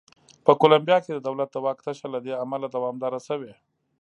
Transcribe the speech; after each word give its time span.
په 0.45 0.51
کولمبیا 0.61 0.97
کې 1.03 1.11
د 1.13 1.19
دولت 1.27 1.49
د 1.51 1.57
واک 1.65 1.79
تشه 1.85 2.07
له 2.13 2.19
دې 2.25 2.33
امله 2.43 2.67
دوامداره 2.75 3.19
شوې. 3.27 3.53